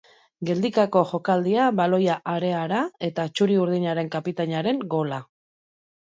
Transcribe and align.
Geldikako 0.49 1.01
jokaldia, 1.09 1.65
baloia 1.79 2.15
areara 2.31 2.79
eta 3.09 3.25
txuri-urdinen 3.35 4.09
kapitainaren 4.17 4.81
gola. 4.95 5.21